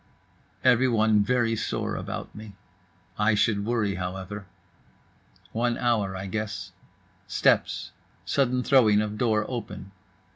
[0.63, 2.53] Everyone very sore about me.
[3.19, 4.47] I should worry, however.
[5.51, 6.71] One hour, I guess.
[7.27, 7.91] Steps.
[8.25, 9.91] Sudden throwing of door open.